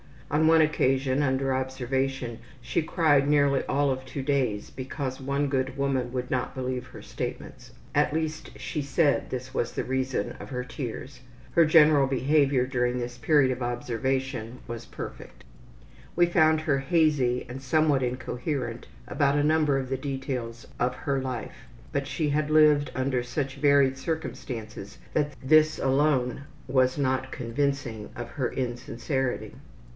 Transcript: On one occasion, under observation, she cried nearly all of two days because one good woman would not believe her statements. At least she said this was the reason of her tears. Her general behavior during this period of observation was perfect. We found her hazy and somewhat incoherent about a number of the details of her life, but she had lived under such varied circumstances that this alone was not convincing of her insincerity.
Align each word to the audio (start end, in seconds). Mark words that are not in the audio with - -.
On 0.31 0.47
one 0.47 0.61
occasion, 0.61 1.21
under 1.21 1.53
observation, 1.53 2.39
she 2.61 2.81
cried 2.81 3.27
nearly 3.27 3.63
all 3.65 3.91
of 3.91 4.03
two 4.03 4.23
days 4.23 4.71
because 4.71 5.19
one 5.21 5.47
good 5.47 5.77
woman 5.77 6.11
would 6.11 6.31
not 6.31 6.55
believe 6.55 6.87
her 6.87 7.03
statements. 7.03 7.71
At 7.93 8.13
least 8.13 8.57
she 8.57 8.81
said 8.81 9.29
this 9.29 9.53
was 9.53 9.73
the 9.73 9.83
reason 9.83 10.31
of 10.39 10.49
her 10.49 10.63
tears. 10.63 11.19
Her 11.51 11.65
general 11.65 12.07
behavior 12.07 12.65
during 12.65 12.97
this 12.97 13.17
period 13.17 13.51
of 13.51 13.61
observation 13.61 14.59
was 14.67 14.85
perfect. 14.85 15.43
We 16.15 16.25
found 16.25 16.61
her 16.61 16.79
hazy 16.79 17.45
and 17.47 17.61
somewhat 17.61 18.01
incoherent 18.01 18.87
about 19.07 19.35
a 19.37 19.43
number 19.43 19.77
of 19.77 19.89
the 19.89 19.97
details 19.97 20.65
of 20.79 20.95
her 20.95 21.19
life, 21.19 21.67
but 21.91 22.07
she 22.07 22.29
had 22.29 22.49
lived 22.49 22.89
under 22.95 23.21
such 23.21 23.55
varied 23.57 23.97
circumstances 23.97 24.97
that 25.13 25.33
this 25.43 25.77
alone 25.77 26.43
was 26.67 26.97
not 26.97 27.31
convincing 27.33 28.09
of 28.15 28.29
her 28.31 28.49
insincerity. 28.51 29.53